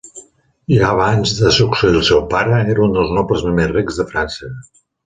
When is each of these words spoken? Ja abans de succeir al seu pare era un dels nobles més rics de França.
Ja 0.75 0.87
abans 0.93 1.33
de 1.41 1.53
succeir 1.59 1.93
al 2.01 2.07
seu 2.09 2.25
pare 2.35 2.65
era 2.75 2.85
un 2.89 2.99
dels 2.99 3.17
nobles 3.21 3.49
més 3.61 3.75
rics 3.79 4.03
de 4.03 4.13
França. 4.15 4.53